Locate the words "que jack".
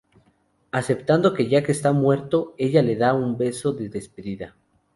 1.35-1.69